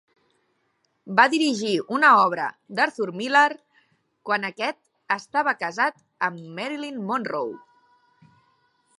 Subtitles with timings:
[1.17, 2.45] Va dirigir una obra
[2.79, 3.43] d'Arthur Miller
[4.29, 4.79] quan aquest
[5.17, 8.33] estava casat amb Marilyn Monroe.